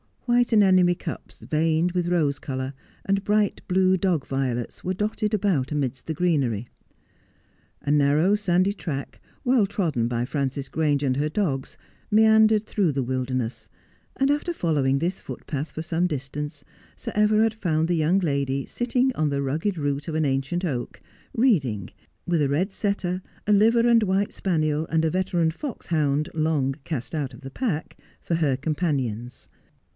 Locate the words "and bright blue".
3.05-3.97